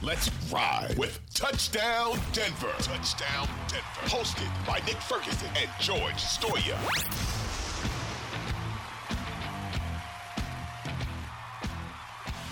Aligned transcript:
Let's 0.00 0.30
ride 0.52 0.94
with 0.96 1.18
Touchdown 1.34 2.20
Denver. 2.32 2.72
Touchdown 2.78 3.48
Denver. 3.66 3.84
Hosted 4.04 4.48
by 4.64 4.78
Nick 4.86 4.94
Ferguson 4.98 5.48
and 5.56 5.68
George 5.80 6.14
Stoia. 6.14 6.78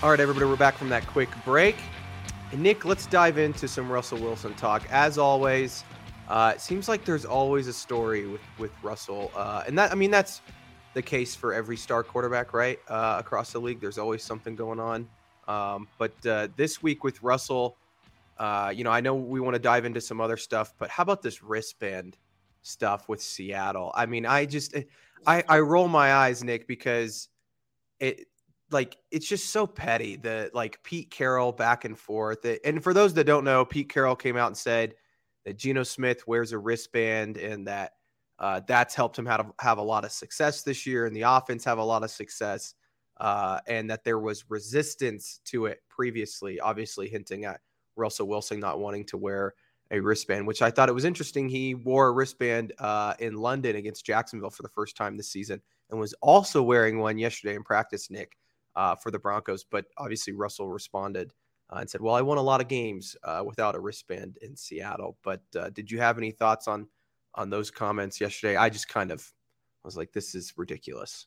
All 0.02 0.10
right, 0.10 0.18
everybody, 0.18 0.44
we're 0.44 0.56
back 0.56 0.74
from 0.76 0.88
that 0.88 1.06
quick 1.06 1.28
break. 1.44 1.76
And 2.50 2.64
Nick, 2.64 2.84
let's 2.84 3.06
dive 3.06 3.38
into 3.38 3.68
some 3.68 3.88
Russell 3.92 4.18
Wilson 4.18 4.52
talk. 4.54 4.82
As 4.90 5.16
always, 5.16 5.84
uh, 6.28 6.54
it 6.56 6.60
seems 6.60 6.88
like 6.88 7.04
there's 7.04 7.24
always 7.24 7.68
a 7.68 7.72
story 7.72 8.26
with 8.26 8.40
with 8.58 8.72
Russell, 8.82 9.30
uh, 9.36 9.62
and 9.68 9.78
that 9.78 9.92
I 9.92 9.94
mean 9.94 10.10
that's 10.10 10.40
the 10.94 11.02
case 11.02 11.36
for 11.36 11.54
every 11.54 11.76
star 11.76 12.02
quarterback, 12.02 12.52
right? 12.52 12.80
Uh, 12.88 13.16
across 13.20 13.52
the 13.52 13.60
league, 13.60 13.80
there's 13.80 13.98
always 13.98 14.24
something 14.24 14.56
going 14.56 14.80
on. 14.80 15.08
Um, 15.48 15.88
but 15.98 16.12
uh, 16.26 16.48
this 16.56 16.82
week 16.82 17.04
with 17.04 17.22
Russell, 17.22 17.76
uh, 18.38 18.72
you 18.74 18.84
know, 18.84 18.90
I 18.90 19.00
know 19.00 19.14
we 19.14 19.40
want 19.40 19.54
to 19.54 19.60
dive 19.60 19.84
into 19.84 20.00
some 20.00 20.20
other 20.20 20.36
stuff, 20.36 20.74
but 20.78 20.90
how 20.90 21.02
about 21.02 21.22
this 21.22 21.42
wristband 21.42 22.16
stuff 22.62 23.08
with 23.08 23.22
Seattle? 23.22 23.92
I 23.94 24.06
mean, 24.06 24.26
I 24.26 24.44
just 24.44 24.74
I 25.26 25.42
I 25.48 25.60
roll 25.60 25.88
my 25.88 26.12
eyes, 26.12 26.44
Nick, 26.44 26.66
because 26.66 27.28
it 28.00 28.26
like 28.70 28.96
it's 29.10 29.28
just 29.28 29.50
so 29.50 29.66
petty 29.66 30.16
the 30.16 30.50
like 30.52 30.82
Pete 30.82 31.10
Carroll 31.10 31.52
back 31.52 31.84
and 31.84 31.98
forth. 31.98 32.44
And 32.64 32.82
for 32.82 32.92
those 32.92 33.14
that 33.14 33.24
don't 33.24 33.44
know, 33.44 33.64
Pete 33.64 33.88
Carroll 33.88 34.16
came 34.16 34.36
out 34.36 34.48
and 34.48 34.56
said 34.56 34.94
that 35.44 35.56
Geno 35.56 35.84
Smith 35.84 36.26
wears 36.26 36.52
a 36.52 36.58
wristband 36.58 37.36
and 37.36 37.66
that 37.68 37.92
uh, 38.38 38.60
that's 38.66 38.94
helped 38.94 39.18
him 39.18 39.24
have, 39.24 39.50
have 39.60 39.78
a 39.78 39.82
lot 39.82 40.04
of 40.04 40.12
success 40.12 40.62
this 40.62 40.84
year 40.86 41.06
and 41.06 41.16
the 41.16 41.22
offense 41.22 41.64
have 41.64 41.78
a 41.78 41.84
lot 41.84 42.02
of 42.02 42.10
success 42.10 42.74
uh, 43.18 43.60
and 43.66 43.90
that 43.90 44.04
there 44.04 44.18
was 44.18 44.50
resistance 44.50 45.40
to 45.46 45.66
it 45.66 45.82
previously, 45.88 46.60
obviously 46.60 47.08
hinting 47.08 47.44
at 47.44 47.60
Russell 47.96 48.28
Wilson 48.28 48.60
not 48.60 48.78
wanting 48.78 49.04
to 49.06 49.16
wear 49.16 49.54
a 49.90 50.00
wristband, 50.00 50.46
which 50.46 50.62
I 50.62 50.70
thought 50.70 50.88
it 50.88 50.94
was 50.94 51.04
interesting. 51.04 51.48
He 51.48 51.74
wore 51.74 52.08
a 52.08 52.12
wristband 52.12 52.72
uh, 52.78 53.14
in 53.18 53.34
London 53.34 53.76
against 53.76 54.04
Jacksonville 54.04 54.50
for 54.50 54.62
the 54.62 54.68
first 54.68 54.96
time 54.96 55.16
this 55.16 55.30
season 55.30 55.62
and 55.90 56.00
was 56.00 56.14
also 56.14 56.62
wearing 56.62 56.98
one 56.98 57.18
yesterday 57.18 57.54
in 57.54 57.62
practice, 57.62 58.10
Nick, 58.10 58.36
uh, 58.74 58.96
for 58.96 59.10
the 59.10 59.18
Broncos. 59.18 59.64
But 59.64 59.86
obviously, 59.96 60.32
Russell 60.32 60.68
responded 60.68 61.32
uh, 61.70 61.78
and 61.80 61.90
said, 61.90 62.00
Well, 62.00 62.14
I 62.14 62.22
won 62.22 62.38
a 62.38 62.42
lot 62.42 62.60
of 62.60 62.68
games 62.68 63.16
uh, 63.22 63.42
without 63.46 63.76
a 63.76 63.80
wristband 63.80 64.38
in 64.42 64.56
Seattle. 64.56 65.16
But 65.22 65.42
uh, 65.56 65.70
did 65.70 65.90
you 65.90 65.98
have 65.98 66.18
any 66.18 66.32
thoughts 66.32 66.66
on, 66.66 66.88
on 67.36 67.48
those 67.48 67.70
comments 67.70 68.20
yesterday? 68.20 68.56
I 68.56 68.68
just 68.68 68.88
kind 68.88 69.12
of 69.12 69.32
was 69.84 69.96
like, 69.96 70.12
This 70.12 70.34
is 70.34 70.52
ridiculous. 70.56 71.26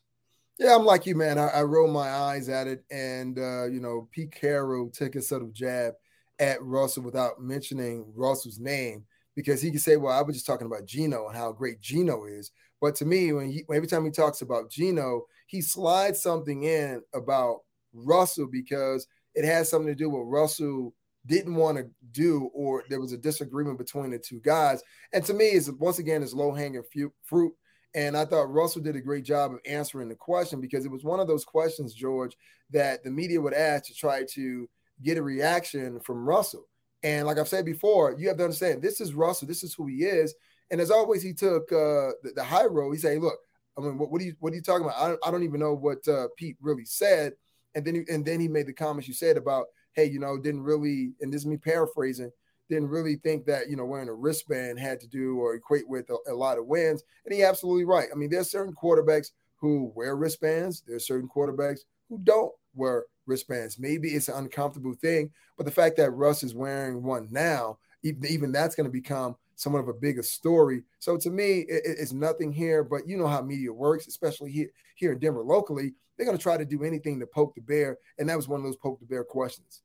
Yeah, 0.60 0.76
I'm 0.76 0.84
like 0.84 1.06
you, 1.06 1.16
man. 1.16 1.38
I, 1.38 1.48
I 1.48 1.62
roll 1.62 1.88
my 1.88 2.10
eyes 2.10 2.50
at 2.50 2.66
it, 2.66 2.84
and 2.90 3.38
uh, 3.38 3.64
you 3.66 3.80
know, 3.80 4.08
Pete 4.12 4.32
Carroll 4.32 4.90
took 4.90 5.16
a 5.16 5.22
sort 5.22 5.42
of 5.42 5.54
jab 5.54 5.94
at 6.38 6.62
Russell 6.62 7.02
without 7.02 7.40
mentioning 7.40 8.12
Russell's 8.14 8.58
name 8.60 9.04
because 9.34 9.62
he 9.62 9.70
could 9.70 9.80
say, 9.80 9.96
"Well, 9.96 10.12
I 10.16 10.20
was 10.22 10.36
just 10.36 10.46
talking 10.46 10.66
about 10.66 10.84
Geno 10.84 11.28
and 11.28 11.36
how 11.36 11.52
great 11.52 11.80
Geno 11.80 12.26
is." 12.26 12.50
But 12.80 12.94
to 12.96 13.06
me, 13.06 13.32
when 13.32 13.50
he, 13.50 13.64
every 13.74 13.88
time 13.88 14.04
he 14.04 14.10
talks 14.10 14.42
about 14.42 14.70
Geno, 14.70 15.24
he 15.46 15.62
slides 15.62 16.22
something 16.22 16.64
in 16.64 17.02
about 17.14 17.60
Russell 17.94 18.46
because 18.50 19.06
it 19.34 19.46
has 19.46 19.70
something 19.70 19.88
to 19.88 19.94
do 19.94 20.10
with 20.10 20.26
Russell 20.26 20.94
didn't 21.26 21.54
want 21.54 21.78
to 21.78 21.86
do, 22.12 22.50
or 22.54 22.84
there 22.88 23.00
was 23.00 23.12
a 23.12 23.18
disagreement 23.18 23.78
between 23.78 24.10
the 24.10 24.18
two 24.18 24.40
guys. 24.40 24.82
And 25.12 25.24
to 25.26 25.34
me, 25.34 25.52
is 25.52 25.70
once 25.72 25.98
again 25.98 26.22
is 26.22 26.34
low 26.34 26.52
hanging 26.52 26.82
fruit 27.24 27.52
and 27.94 28.16
I 28.16 28.24
thought 28.24 28.52
Russell 28.52 28.82
did 28.82 28.96
a 28.96 29.00
great 29.00 29.24
job 29.24 29.52
of 29.52 29.60
answering 29.66 30.08
the 30.08 30.14
question 30.14 30.60
because 30.60 30.84
it 30.84 30.90
was 30.90 31.04
one 31.04 31.20
of 31.20 31.26
those 31.26 31.44
questions, 31.44 31.92
George, 31.92 32.36
that 32.70 33.02
the 33.02 33.10
media 33.10 33.40
would 33.40 33.54
ask 33.54 33.86
to 33.86 33.94
try 33.94 34.24
to 34.32 34.68
get 35.02 35.18
a 35.18 35.22
reaction 35.22 35.98
from 36.00 36.24
Russell. 36.24 36.66
And 37.02 37.26
like 37.26 37.38
I've 37.38 37.48
said 37.48 37.64
before, 37.64 38.14
you 38.16 38.28
have 38.28 38.36
to 38.36 38.44
understand 38.44 38.82
this 38.82 39.00
is 39.00 39.14
Russell, 39.14 39.48
this 39.48 39.64
is 39.64 39.74
who 39.74 39.86
he 39.86 40.04
is. 40.04 40.34
And 40.70 40.80
as 40.80 40.90
always, 40.90 41.22
he 41.22 41.32
took 41.32 41.72
uh, 41.72 42.14
the, 42.22 42.32
the, 42.36 42.44
high 42.44 42.66
road. 42.66 42.92
He 42.92 42.98
said, 42.98 43.20
"Look, 43.20 43.38
I 43.76 43.80
mean, 43.80 43.98
what, 43.98 44.12
what, 44.12 44.20
are 44.20 44.24
you 44.24 44.36
what 44.38 44.52
are 44.52 44.56
you 44.56 44.62
talking 44.62 44.84
about? 44.84 45.00
I 45.00 45.08
don't, 45.08 45.20
I 45.26 45.30
don't 45.32 45.42
even 45.42 45.58
know 45.58 45.74
what 45.74 46.06
uh, 46.06 46.28
Pete 46.36 46.56
really 46.60 46.84
said." 46.84 47.32
And 47.74 47.84
then 47.84 47.94
he, 47.96 48.02
and 48.08 48.24
then 48.24 48.38
he 48.38 48.46
made 48.46 48.66
the 48.66 48.72
comments 48.72 49.08
you 49.08 49.14
said 49.14 49.36
about, 49.36 49.66
"Hey, 49.94 50.04
you 50.04 50.20
know, 50.20 50.38
didn't 50.38 50.62
really," 50.62 51.12
and 51.20 51.32
this 51.32 51.42
is 51.42 51.46
me 51.46 51.56
paraphrasing 51.56 52.30
didn't 52.70 52.88
really 52.88 53.16
think 53.16 53.44
that 53.46 53.68
you 53.68 53.76
know 53.76 53.84
wearing 53.84 54.08
a 54.08 54.14
wristband 54.14 54.78
had 54.78 55.00
to 55.00 55.08
do 55.08 55.38
or 55.38 55.54
equate 55.54 55.88
with 55.88 56.08
a, 56.08 56.32
a 56.32 56.34
lot 56.34 56.58
of 56.58 56.66
wins. 56.66 57.02
And 57.26 57.34
he 57.34 57.42
absolutely 57.42 57.84
right. 57.84 58.08
I 58.12 58.16
mean, 58.16 58.30
there's 58.30 58.50
certain 58.50 58.74
quarterbacks 58.74 59.32
who 59.56 59.92
wear 59.94 60.16
wristbands. 60.16 60.82
There's 60.86 61.06
certain 61.06 61.28
quarterbacks 61.28 61.80
who 62.08 62.18
don't 62.22 62.52
wear 62.74 63.04
wristbands. 63.26 63.78
Maybe 63.78 64.08
it's 64.10 64.28
an 64.28 64.36
uncomfortable 64.36 64.94
thing, 64.94 65.30
but 65.56 65.66
the 65.66 65.72
fact 65.72 65.96
that 65.98 66.12
Russ 66.12 66.42
is 66.42 66.54
wearing 66.54 67.02
one 67.02 67.28
now, 67.30 67.78
even, 68.02 68.24
even 68.26 68.52
that's 68.52 68.74
going 68.74 68.86
to 68.86 68.92
become 68.92 69.36
somewhat 69.56 69.80
of 69.80 69.88
a 69.88 69.94
bigger 69.94 70.22
story. 70.22 70.82
So 71.00 71.18
to 71.18 71.30
me, 71.30 71.60
it, 71.68 71.82
it's 71.84 72.12
nothing 72.12 72.52
here, 72.52 72.82
but 72.82 73.06
you 73.06 73.18
know 73.18 73.26
how 73.26 73.42
media 73.42 73.72
works, 73.72 74.06
especially 74.06 74.50
here 74.50 74.70
here 74.94 75.12
in 75.12 75.18
Denver 75.18 75.42
locally. 75.42 75.94
They're 76.16 76.26
going 76.26 76.36
to 76.36 76.42
try 76.42 76.58
to 76.58 76.66
do 76.66 76.84
anything 76.84 77.18
to 77.20 77.26
poke 77.26 77.54
the 77.54 77.62
bear, 77.62 77.98
and 78.18 78.28
that 78.28 78.36
was 78.36 78.48
one 78.48 78.60
of 78.60 78.64
those 78.64 78.76
poke 78.76 79.00
the 79.00 79.06
bear 79.06 79.24
questions. 79.24 79.82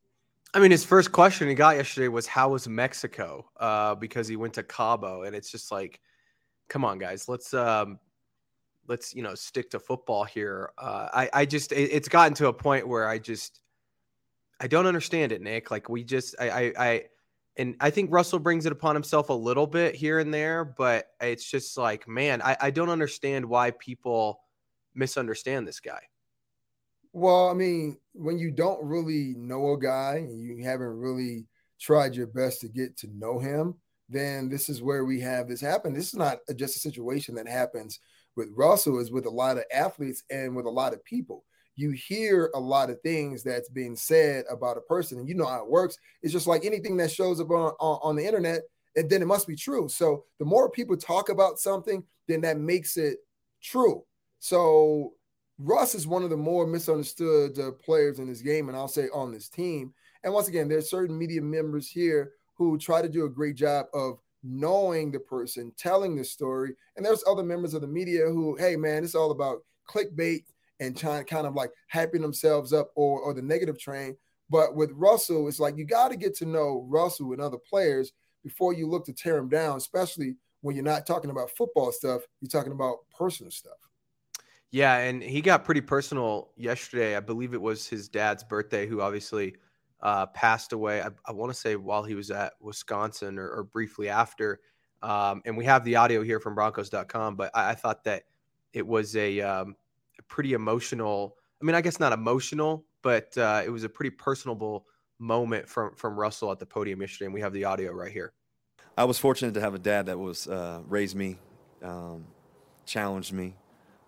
I 0.54 0.60
mean, 0.60 0.72
his 0.72 0.86
first 0.86 1.12
question 1.12 1.50
he 1.50 1.54
got 1.54 1.76
yesterday 1.76 2.08
was, 2.08 2.28
"How 2.28 2.50
was 2.50 2.68
Mexico?" 2.68 3.50
Uh, 3.60 3.96
because 3.96 4.28
he 4.28 4.36
went 4.36 4.54
to 4.54 4.64
Cabo, 4.64 5.24
and 5.24 5.36
it's 5.36 5.52
just 5.52 5.72
like, 5.72 6.00
come 6.70 6.86
on, 6.86 6.98
guys, 6.98 7.28
let's 7.28 7.54
um, 7.54 8.00
let's 8.88 9.14
you 9.14 9.22
know 9.22 9.36
stick 9.36 9.70
to 9.72 9.80
football 9.80 10.24
here. 10.24 10.72
Uh, 10.78 11.10
I 11.14 11.30
I 11.34 11.46
just 11.46 11.72
it, 11.72 11.92
it's 11.92 12.08
gotten 12.08 12.34
to 12.36 12.48
a 12.48 12.54
point 12.54 12.88
where 12.88 13.08
I 13.08 13.20
just 13.20 13.62
I 14.60 14.68
don't 14.68 14.86
understand 14.86 15.32
it, 15.32 15.42
Nick. 15.42 15.72
Like 15.72 15.90
we 15.90 16.04
just 16.04 16.36
I 16.40 16.50
I, 16.50 16.74
I 16.78 17.04
and 17.58 17.76
I 17.80 17.90
think 17.90 18.12
Russell 18.12 18.40
brings 18.40 18.66
it 18.66 18.72
upon 18.72 18.96
himself 18.96 19.30
a 19.30 19.34
little 19.34 19.68
bit 19.68 19.96
here 19.96 20.20
and 20.20 20.34
there, 20.34 20.66
but 20.66 21.08
it's 21.22 21.50
just 21.50 21.78
like, 21.78 22.08
man, 22.08 22.42
I, 22.42 22.58
I 22.60 22.72
don't 22.72 22.90
understand 22.90 23.46
why 23.46 23.72
people 23.72 24.42
misunderstand 24.94 25.68
this 25.68 25.80
guy. 25.80 26.02
Well, 27.18 27.48
I 27.48 27.54
mean, 27.54 27.96
when 28.12 28.38
you 28.38 28.52
don't 28.52 28.84
really 28.84 29.36
know 29.38 29.72
a 29.72 29.80
guy 29.80 30.16
and 30.16 30.38
you 30.38 30.66
haven't 30.66 31.00
really 31.00 31.48
tried 31.80 32.14
your 32.14 32.28
best 32.28 32.60
to 32.60 32.68
get 32.68 32.98
to 32.98 33.08
know 33.16 33.40
him, 33.40 33.76
then 34.10 34.50
this 34.50 34.68
is 34.68 34.82
where 34.82 35.06
we 35.06 35.22
have 35.22 35.48
this 35.48 35.62
happen. 35.62 35.94
This 35.94 36.10
is 36.10 36.16
not 36.16 36.40
just 36.58 36.76
a 36.76 36.80
situation 36.80 37.36
that 37.36 37.48
happens 37.48 38.02
with 38.36 38.50
Russell, 38.54 39.00
is 39.00 39.14
with 39.14 39.28
a 39.28 39.30
lot 39.30 39.58
of 39.58 39.64
athletes 39.74 40.24
and 40.30 40.58
with 40.58 40.66
a 40.66 40.70
lot 40.70 40.92
of 40.92 41.06
people. 41.06 41.46
You 41.78 41.92
hear 41.92 42.52
a 42.54 42.60
lot 42.60 42.90
of 42.90 43.00
things 43.00 43.44
that's 43.44 43.70
being 43.70 43.96
said 43.96 44.44
about 44.52 44.76
a 44.76 44.82
person, 44.82 45.18
and 45.18 45.30
you 45.30 45.36
know 45.36 45.46
how 45.46 45.64
it 45.64 45.72
works. 45.72 45.98
It's 46.22 46.34
just 46.34 46.48
like 46.48 46.66
anything 46.66 46.98
that 46.98 47.12
shows 47.12 47.40
up 47.40 47.50
on, 47.50 47.72
on, 47.80 48.00
on 48.04 48.16
the 48.18 48.26
internet, 48.26 48.64
and 48.98 49.10
then 49.10 49.22
it 49.22 49.28
must 49.28 49.48
be 49.48 49.56
true. 49.56 49.88
So 49.88 50.26
the 50.38 50.44
more 50.44 50.70
people 50.70 50.98
talk 50.98 51.30
about 51.30 51.60
something, 51.60 52.04
then 52.28 52.42
that 52.42 52.58
makes 52.60 52.98
it 52.98 53.20
true. 53.64 54.04
So 54.40 55.14
Russ 55.58 55.96
is 55.96 56.06
one 56.06 56.24
of 56.24 56.30
the 56.30 56.38
more 56.38 56.68
misunderstood 56.68 57.58
uh, 57.58 57.72
players 57.72 58.20
in 58.20 58.28
this 58.28 58.42
game, 58.42 58.68
and 58.68 58.78
I'll 58.78 58.88
say 58.88 59.08
on 59.14 59.32
this 59.32 59.48
team. 59.48 59.94
And 60.24 60.34
once 60.34 60.48
again, 60.48 60.68
there's 60.68 60.90
certain 60.90 61.18
media 61.18 61.42
members 61.42 61.90
here 61.90 62.34
who 62.56 62.78
try 62.78 63.02
to 63.02 63.10
do 63.10 63.26
a 63.26 63.30
great 63.30 63.56
job 63.56 63.86
of 63.94 64.20
knowing 64.44 65.12
the 65.12 65.20
person, 65.20 65.72
telling 65.78 66.16
the 66.16 66.24
story. 66.24 66.76
And 66.96 67.06
there's 67.06 67.24
other 67.28 67.44
members 67.44 67.74
of 67.74 67.82
the 67.82 67.88
media 67.88 68.26
who, 68.26 68.56
hey 68.56 68.76
man, 68.76 69.04
it's 69.04 69.16
all 69.16 69.32
about 69.32 69.60
clickbait 69.90 70.44
and 70.80 70.98
trying 70.98 71.24
kind 71.26 71.48
of 71.48 71.56
like 71.56 71.72
hyping 71.94 72.22
themselves 72.22 72.74
up 72.74 72.92
or 72.96 73.22
or 73.22 73.34
the 73.34 73.42
negative 73.42 73.80
train. 73.80 74.18
But 74.50 74.76
with 74.76 74.92
Russell, 74.94 75.48
it's 75.48 75.60
like 75.60 75.78
you 75.78 75.86
got 75.86 76.10
to 76.10 76.18
get 76.18 76.36
to 76.38 76.46
know 76.46 76.86
Russell 76.90 77.32
and 77.32 77.42
other 77.42 77.58
players 77.58 78.12
before 78.44 78.74
you 78.74 78.88
look 78.88 79.06
to 79.06 79.14
tear 79.14 79.38
him 79.38 79.50
down, 79.50 79.78
especially 79.78 80.36
when 80.62 80.76
you're 80.76 80.86
not 80.86 81.08
talking 81.08 81.32
about 81.32 81.52
football 81.58 81.92
stuff, 81.92 82.22
you're 82.42 82.50
talking 82.50 82.72
about 82.72 82.98
personal 83.18 83.52
stuff. 83.52 83.78
Yeah, 84.72 84.98
and 84.98 85.24
he 85.24 85.42
got 85.42 85.64
pretty 85.64 85.82
personal 85.82 86.50
yesterday. 86.58 87.16
I 87.16 87.22
believe 87.22 87.54
it 87.54 87.62
was 87.62 87.88
his 87.88 88.10
dad's 88.10 88.44
birthday, 88.44 88.88
who 88.88 89.02
obviously 89.02 89.56
uh, 90.02 90.26
passed 90.28 90.74
away. 90.74 91.02
I, 91.02 91.10
I 91.26 91.32
want 91.32 91.54
to 91.54 91.58
say 91.58 91.76
while 91.76 92.04
he 92.04 92.16
was 92.16 92.32
at 92.32 92.54
Wisconsin 92.60 93.40
or, 93.40 93.50
or 93.50 93.64
briefly 93.64 94.10
after. 94.10 94.60
Um, 95.02 95.42
and 95.46 95.56
we 95.56 95.66
have 95.66 95.86
the 95.86 95.96
audio 95.96 96.24
here 96.24 96.40
from 96.40 96.56
Broncos.com, 96.56 97.36
but 97.36 97.52
I, 97.54 97.72
I 97.72 97.76
thought 97.76 98.04
that 98.06 98.24
it 98.74 98.86
was 98.86 99.16
a, 99.16 99.40
um, 99.42 99.76
pretty 100.28 100.54
emotional. 100.54 101.38
I 101.62 101.66
mean, 101.66 101.76
I 101.76 101.82
guess 101.82 102.00
not 102.00 102.14
emotional, 102.14 102.86
but 103.02 103.38
uh, 103.38 103.62
it 103.66 103.70
was 103.70 103.84
a 103.84 103.90
pretty 103.90 104.10
personable 104.10 104.86
moment 105.20 105.68
from 105.68 105.96
from 105.96 106.18
Russell 106.20 106.52
at 106.52 106.60
the 106.60 106.66
podium 106.66 107.02
yesterday, 107.02 107.26
and 107.26 107.34
we 107.34 107.42
have 107.42 107.54
the 107.54 107.66
audio 107.66 107.92
right 107.92 108.12
here. 108.12 108.34
I 108.98 109.06
was 109.06 109.18
fortunate 109.18 109.54
to 109.56 109.62
have 109.62 109.74
a 109.74 109.80
dad 109.80 110.06
that 110.08 110.18
was 110.18 110.48
uh, 110.48 110.82
raised 110.88 111.16
me, 111.16 111.38
um, 111.84 112.26
challenged 112.86 113.34
me, 113.34 113.56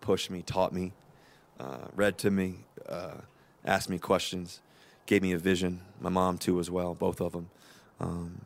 pushed 0.07 0.31
me, 0.31 0.42
taught 0.42 0.71
me, 0.71 0.94
uh, 1.59 1.86
read 1.94 2.18
to 2.18 2.31
me, 2.31 2.56
uh, 2.88 3.15
asked 3.65 3.89
me 3.89 4.00
questions, 4.00 4.62
gave 5.06 5.21
me 5.21 5.33
a 5.33 5.38
vision. 5.38 5.81
My 6.00 6.07
mom 6.07 6.38
too, 6.38 6.62
as 6.62 6.71
well, 6.71 6.94
both 6.95 7.19
of 7.19 7.33
them. 7.33 7.50
Um, 8.00 8.42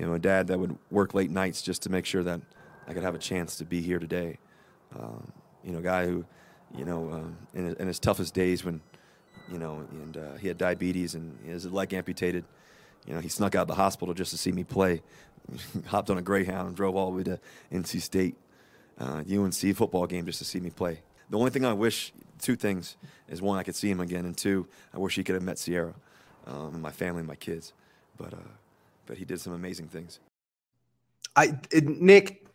you 0.00 0.04
know, 0.04 0.14
a 0.14 0.18
dad 0.18 0.48
that 0.48 0.58
would 0.58 0.76
work 0.90 1.14
late 1.14 1.30
nights 1.30 1.62
just 1.62 1.82
to 1.82 1.90
make 1.90 2.06
sure 2.06 2.24
that 2.24 2.40
I 2.88 2.92
could 2.92 3.04
have 3.04 3.14
a 3.14 3.20
chance 3.20 3.54
to 3.58 3.64
be 3.64 3.82
here 3.82 4.00
today. 4.00 4.38
Um, 4.98 5.30
you 5.62 5.70
know, 5.70 5.78
a 5.78 5.82
guy 5.82 6.06
who, 6.06 6.24
you 6.76 6.84
know, 6.84 7.08
um, 7.12 7.36
in, 7.54 7.76
in, 7.76 7.86
his 7.86 8.00
toughest 8.00 8.34
days 8.34 8.64
when, 8.64 8.80
you 9.48 9.58
know, 9.58 9.86
and 9.92 10.16
uh, 10.16 10.34
he 10.40 10.48
had 10.48 10.58
diabetes 10.58 11.14
and 11.14 11.38
his 11.46 11.70
leg 11.70 11.94
amputated. 11.94 12.44
You 13.06 13.14
know, 13.14 13.20
he 13.20 13.28
snuck 13.28 13.54
out 13.54 13.62
of 13.62 13.68
the 13.68 13.76
hospital 13.76 14.12
just 14.12 14.32
to 14.32 14.38
see 14.38 14.50
me 14.50 14.64
play. 14.64 15.02
Hopped 15.86 16.10
on 16.10 16.18
a 16.18 16.22
Greyhound 16.22 16.66
and 16.66 16.76
drove 16.76 16.96
all 16.96 17.12
the 17.12 17.16
way 17.18 17.22
to 17.22 17.38
NC 17.72 18.00
State, 18.02 18.34
uh, 18.98 19.22
UNC 19.30 19.76
football 19.76 20.06
game 20.06 20.26
just 20.26 20.38
to 20.38 20.44
see 20.44 20.60
me 20.60 20.70
play. 20.70 21.00
The 21.30 21.38
only 21.38 21.50
thing 21.50 21.64
I 21.64 21.72
wish, 21.72 22.12
two 22.40 22.56
things, 22.56 22.96
is 23.28 23.42
one, 23.42 23.58
I 23.58 23.62
could 23.62 23.74
see 23.74 23.90
him 23.90 24.00
again, 24.00 24.24
and 24.24 24.36
two, 24.36 24.66
I 24.94 24.98
wish 24.98 25.16
he 25.16 25.24
could 25.24 25.34
have 25.34 25.42
met 25.42 25.56
Ciara 25.56 25.94
um, 26.46 26.74
and 26.74 26.82
my 26.82 26.92
family 26.92 27.20
and 27.20 27.28
my 27.28 27.34
kids. 27.34 27.72
But, 28.16 28.32
uh, 28.32 28.52
but 29.06 29.18
he 29.18 29.24
did 29.24 29.40
some 29.40 29.52
amazing 29.52 29.88
things. 29.88 30.20
I 31.36 31.58
Nick, 31.82 32.46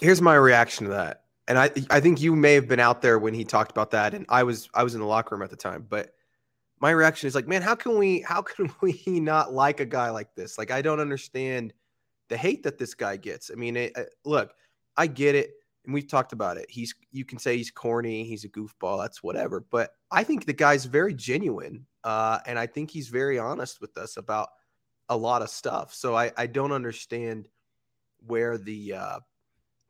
here's 0.00 0.22
my 0.22 0.34
reaction 0.34 0.86
to 0.86 0.92
that, 0.92 1.24
and 1.48 1.58
I 1.58 1.70
I 1.90 2.00
think 2.00 2.20
you 2.20 2.34
may 2.34 2.54
have 2.54 2.66
been 2.66 2.80
out 2.80 3.02
there 3.02 3.18
when 3.18 3.34
he 3.34 3.44
talked 3.44 3.70
about 3.70 3.90
that, 3.90 4.14
and 4.14 4.24
I 4.30 4.42
was 4.42 4.70
I 4.72 4.82
was 4.82 4.94
in 4.94 5.00
the 5.00 5.06
locker 5.06 5.34
room 5.34 5.42
at 5.42 5.50
the 5.50 5.56
time, 5.56 5.86
but 5.88 6.14
my 6.80 6.90
reaction 6.90 7.26
is 7.28 7.34
like, 7.34 7.46
man, 7.46 7.60
how 7.60 7.74
can 7.74 7.98
we 7.98 8.20
how 8.20 8.40
can 8.40 8.72
we 8.80 9.02
not 9.06 9.52
like 9.52 9.80
a 9.80 9.86
guy 9.86 10.10
like 10.10 10.34
this? 10.34 10.56
Like, 10.56 10.70
I 10.70 10.80
don't 10.80 11.00
understand 11.00 11.74
the 12.28 12.36
hate 12.36 12.62
that 12.62 12.78
this 12.78 12.94
guy 12.94 13.16
gets. 13.16 13.50
I 13.50 13.54
mean, 13.54 13.76
it, 13.76 13.94
look, 14.24 14.54
I 15.00 15.06
get 15.06 15.34
it, 15.34 15.52
and 15.86 15.94
we've 15.94 16.06
talked 16.06 16.34
about 16.34 16.58
it. 16.58 16.66
He's 16.68 16.94
you 17.10 17.24
can 17.24 17.38
say 17.38 17.56
he's 17.56 17.70
corny, 17.70 18.22
he's 18.24 18.44
a 18.44 18.50
goofball, 18.50 19.00
that's 19.00 19.22
whatever, 19.22 19.64
but 19.70 19.92
I 20.10 20.24
think 20.24 20.44
the 20.44 20.52
guy's 20.52 20.84
very 20.84 21.14
genuine, 21.14 21.86
uh, 22.04 22.40
and 22.44 22.58
I 22.58 22.66
think 22.66 22.90
he's 22.90 23.08
very 23.08 23.38
honest 23.38 23.80
with 23.80 23.96
us 23.96 24.18
about 24.18 24.50
a 25.08 25.16
lot 25.16 25.40
of 25.40 25.48
stuff. 25.48 25.94
So 25.94 26.14
I 26.14 26.32
I 26.36 26.46
don't 26.46 26.72
understand 26.72 27.48
where 28.26 28.58
the 28.58 28.92
uh, 28.92 29.20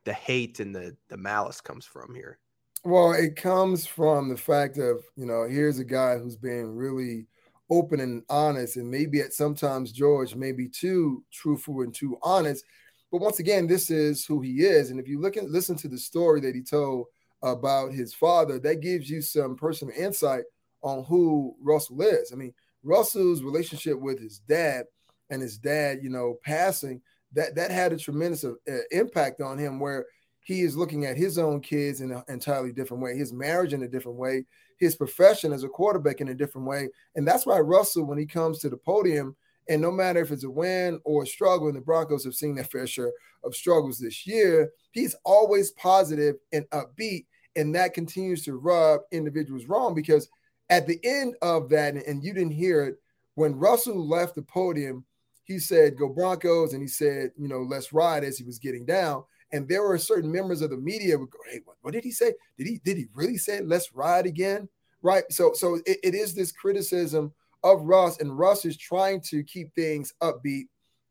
the 0.05 0.13
hate 0.13 0.61
and 0.61 0.73
the 0.73 0.95
the 1.09 1.17
malice 1.17 1.59
comes 1.59 1.85
from 1.85 2.15
here. 2.15 2.39
Well, 2.85 3.11
it 3.11 3.35
comes 3.35 3.85
from 3.85 4.29
the 4.29 4.37
fact 4.37 4.77
of 4.77 5.03
you 5.17 5.25
know 5.25 5.43
here's 5.43 5.79
a 5.79 5.83
guy 5.83 6.19
who's 6.19 6.37
being 6.37 6.73
really 6.73 7.27
open 7.69 7.99
and 7.99 8.23
honest, 8.29 8.77
and 8.77 8.89
maybe 8.89 9.19
at 9.19 9.33
sometimes 9.33 9.91
George 9.91 10.35
may 10.35 10.53
be 10.53 10.69
too 10.69 11.25
truthful 11.33 11.81
and 11.81 11.93
too 11.93 12.17
honest. 12.23 12.63
But 13.11 13.21
once 13.21 13.39
again, 13.39 13.67
this 13.67 13.89
is 13.89 14.25
who 14.25 14.41
he 14.41 14.61
is, 14.61 14.89
and 14.89 14.99
if 14.99 15.07
you 15.07 15.19
look 15.19 15.35
and 15.35 15.51
listen 15.51 15.75
to 15.77 15.87
the 15.87 15.97
story 15.97 16.39
that 16.41 16.55
he 16.55 16.61
told 16.61 17.07
about 17.43 17.91
his 17.91 18.13
father, 18.13 18.59
that 18.59 18.81
gives 18.81 19.09
you 19.09 19.21
some 19.21 19.55
personal 19.55 19.93
insight 19.97 20.43
on 20.81 21.03
who 21.03 21.55
Russell 21.61 22.01
is. 22.01 22.31
I 22.31 22.35
mean, 22.35 22.53
Russell's 22.83 23.43
relationship 23.43 23.99
with 23.99 24.19
his 24.19 24.39
dad 24.39 24.85
and 25.29 25.41
his 25.41 25.57
dad, 25.57 25.99
you 26.01 26.09
know, 26.09 26.37
passing 26.43 27.01
that 27.33 27.55
that 27.55 27.71
had 27.71 27.93
a 27.93 27.97
tremendous 27.97 28.43
uh, 28.43 28.53
impact 28.91 29.41
on 29.41 29.57
him 29.57 29.79
where 29.79 30.05
he 30.43 30.61
is 30.61 30.75
looking 30.75 31.05
at 31.05 31.17
his 31.17 31.37
own 31.37 31.61
kids 31.61 32.01
in 32.01 32.11
an 32.11 32.23
entirely 32.27 32.71
different 32.71 33.03
way, 33.03 33.15
his 33.15 33.31
marriage 33.31 33.73
in 33.73 33.83
a 33.83 33.87
different 33.87 34.17
way, 34.17 34.43
his 34.79 34.95
profession 34.95 35.53
as 35.53 35.63
a 35.63 35.69
quarterback 35.69 36.19
in 36.19 36.29
a 36.29 36.33
different 36.33 36.67
way. 36.67 36.89
And 37.15 37.27
that's 37.27 37.45
why 37.45 37.59
Russell, 37.59 38.05
when 38.05 38.17
he 38.17 38.25
comes 38.25 38.59
to 38.59 38.69
the 38.69 38.77
podium, 38.77 39.35
and 39.71 39.81
no 39.81 39.89
matter 39.89 40.19
if 40.19 40.31
it's 40.31 40.43
a 40.43 40.49
win 40.49 40.99
or 41.05 41.23
a 41.23 41.25
struggle, 41.25 41.67
and 41.67 41.77
the 41.77 41.81
Broncos 41.81 42.25
have 42.25 42.35
seen 42.35 42.55
their 42.55 42.65
fair 42.65 42.85
share 42.85 43.13
of 43.45 43.55
struggles 43.55 43.99
this 43.99 44.27
year, 44.27 44.69
he's 44.91 45.15
always 45.23 45.71
positive 45.71 46.35
and 46.51 46.69
upbeat. 46.71 47.25
And 47.55 47.73
that 47.73 47.93
continues 47.93 48.43
to 48.43 48.55
rub 48.55 48.99
individuals 49.13 49.67
wrong 49.67 49.95
because 49.95 50.27
at 50.69 50.87
the 50.87 50.99
end 51.05 51.35
of 51.41 51.69
that, 51.69 51.95
and 51.95 52.21
you 52.21 52.33
didn't 52.33 52.51
hear 52.51 52.83
it, 52.83 52.95
when 53.35 53.55
Russell 53.55 54.05
left 54.05 54.35
the 54.35 54.41
podium, 54.41 55.05
he 55.45 55.57
said, 55.57 55.97
Go 55.97 56.09
Broncos. 56.09 56.73
And 56.73 56.81
he 56.81 56.89
said, 56.89 57.31
You 57.37 57.47
know, 57.47 57.61
let's 57.61 57.93
ride 57.93 58.25
as 58.25 58.37
he 58.37 58.43
was 58.43 58.59
getting 58.59 58.85
down. 58.85 59.23
And 59.53 59.69
there 59.69 59.83
were 59.83 59.97
certain 59.97 60.33
members 60.33 60.61
of 60.61 60.69
the 60.69 60.77
media 60.77 61.17
would 61.17 61.31
go, 61.31 61.39
Hey, 61.49 61.61
what, 61.63 61.77
what 61.79 61.93
did 61.93 62.03
he 62.03 62.11
say? 62.11 62.33
Did 62.57 62.67
he 62.67 62.81
did 62.83 62.97
he 62.97 63.07
really 63.13 63.37
say 63.37 63.61
let's 63.61 63.95
ride 63.95 64.25
again? 64.25 64.67
Right. 65.01 65.23
So 65.29 65.53
so 65.53 65.75
it, 65.85 65.97
it 66.03 66.13
is 66.13 66.35
this 66.35 66.51
criticism 66.51 67.31
of 67.63 67.81
Russ, 67.81 68.19
and 68.19 68.37
Russ 68.37 68.65
is 68.65 68.77
trying 68.77 69.21
to 69.29 69.43
keep 69.43 69.73
things 69.75 70.13
upbeat 70.21 70.65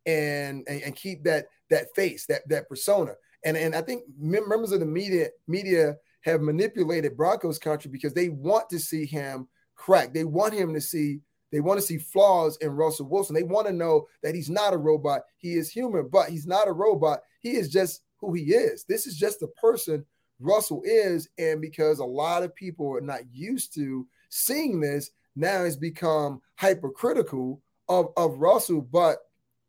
and, 0.07 0.65
and, 0.69 0.83
and 0.83 0.97
keep 0.97 1.25
that 1.25 1.47
that 1.71 1.95
face, 1.95 2.27
that 2.27 2.49
that 2.49 2.69
persona. 2.69 3.13
And 3.45 3.57
and 3.57 3.75
I 3.75 3.83
think 3.83 4.05
members 4.19 4.73
of 4.73 4.81
the 4.81 4.87
media 4.87 5.29
media 5.47 5.97
have 6.23 6.43
manipulated 6.43 7.17
Broncos 7.17 7.59
country 7.59 7.91
because 7.91 8.13
they 8.13 8.29
want 8.29 8.69
to 8.71 8.79
see 8.79 9.07
him 9.07 9.49
crack. 9.75 10.13
They 10.13 10.25
want 10.25 10.55
him 10.55 10.75
to 10.75 10.81
see 10.81 11.21
they 11.53 11.61
want 11.61 11.81
to 11.81 11.87
see 11.87 11.99
flaws 11.99 12.57
in 12.61 12.71
Russell 12.71 13.09
Wilson. 13.09 13.35
They 13.35 13.43
want 13.43 13.67
to 13.67 13.73
know 13.73 14.07
that 14.23 14.35
he's 14.35 14.51
not 14.51 14.73
a 14.73 14.79
robot. 14.79 15.23
He 15.37 15.55
is 15.55 15.71
human, 15.71 16.09
but 16.09 16.29
he's 16.29 16.47
not 16.47 16.69
a 16.69 16.73
robot. 16.73 17.21
He 17.41 17.53
is 17.53 17.69
just 17.69 18.03
who 18.21 18.33
he 18.35 18.53
is. 18.53 18.85
This 18.85 19.07
is 19.07 19.17
just 19.17 19.41
the 19.41 19.49
person 19.49 20.05
Russell 20.39 20.83
is. 20.85 21.29
And 21.39 21.61
because 21.61 21.99
a 21.99 22.05
lot 22.05 22.43
of 22.43 22.55
people 22.55 22.95
are 22.97 23.01
not 23.01 23.23
used 23.33 23.75
to 23.75 24.07
seeing 24.29 24.81
this, 24.81 25.11
now 25.41 25.65
it's 25.65 25.77
become 25.77 26.41
hypercritical 26.57 27.61
of, 27.89 28.09
of 28.17 28.39
Russell. 28.39 28.83
But 28.83 29.19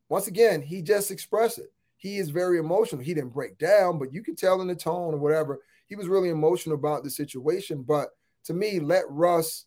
once 0.09 0.27
again, 0.27 0.61
he 0.61 0.81
just 0.81 1.11
expressed 1.11 1.57
it. 1.59 1.71
He 1.97 2.17
is 2.17 2.29
very 2.29 2.57
emotional. 2.57 3.01
He 3.01 3.13
didn't 3.13 3.33
break 3.33 3.57
down, 3.57 3.99
but 3.99 4.13
you 4.13 4.23
can 4.23 4.35
tell 4.35 4.61
in 4.61 4.67
the 4.67 4.75
tone 4.75 5.13
or 5.13 5.17
whatever. 5.17 5.59
He 5.87 5.95
was 5.95 6.07
really 6.07 6.29
emotional 6.29 6.75
about 6.75 7.03
the 7.03 7.09
situation. 7.09 7.83
But 7.83 8.09
to 8.45 8.53
me, 8.53 8.79
let 8.79 9.03
Russ 9.09 9.65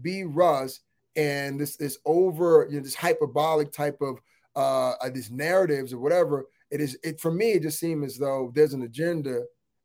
be 0.00 0.24
Russ 0.24 0.80
and 1.16 1.60
this 1.60 1.76
this 1.76 1.98
over 2.04 2.66
you 2.70 2.76
know 2.76 2.82
this 2.82 2.94
hyperbolic 2.94 3.72
type 3.72 4.00
of 4.00 4.18
uh, 4.54 4.94
these 5.10 5.30
narratives 5.30 5.92
or 5.92 5.98
whatever 5.98 6.46
it 6.70 6.80
is 6.80 6.98
it 7.02 7.20
for 7.20 7.30
me 7.30 7.52
it 7.52 7.62
just 7.62 7.78
seems 7.78 8.12
as 8.12 8.18
though 8.18 8.52
there's 8.54 8.74
an 8.74 8.82
agenda 8.82 9.42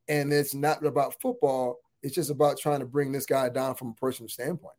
and 0.07 0.31
it's 0.31 0.53
not 0.53 0.86
about 0.86 1.19
football 1.21 1.80
it's 2.03 2.15
just 2.15 2.30
about 2.30 2.57
trying 2.57 2.80
to 2.80 2.86
bring 2.86 3.12
this 3.12 3.25
guy 3.25 3.50
down 3.50 3.75
from 3.75 3.89
a 3.89 3.94
personal 3.94 4.30
standpoint 4.30 4.75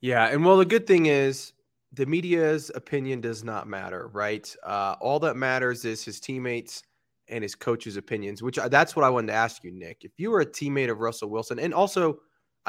yeah 0.00 0.26
and 0.26 0.44
well 0.44 0.56
the 0.56 0.64
good 0.64 0.86
thing 0.86 1.06
is 1.06 1.52
the 1.92 2.06
media's 2.06 2.70
opinion 2.74 3.20
does 3.20 3.42
not 3.42 3.66
matter 3.66 4.08
right 4.12 4.54
uh, 4.64 4.96
all 5.00 5.18
that 5.18 5.36
matters 5.36 5.84
is 5.84 6.04
his 6.04 6.20
teammates 6.20 6.82
and 7.28 7.42
his 7.42 7.54
coach's 7.54 7.96
opinions 7.96 8.42
which 8.42 8.58
uh, 8.58 8.68
that's 8.68 8.94
what 8.94 9.04
i 9.04 9.10
wanted 9.10 9.28
to 9.28 9.32
ask 9.32 9.64
you 9.64 9.70
nick 9.70 10.04
if 10.04 10.12
you 10.16 10.30
were 10.30 10.40
a 10.40 10.46
teammate 10.46 10.90
of 10.90 11.00
russell 11.00 11.30
wilson 11.30 11.58
and 11.58 11.74
also 11.74 12.18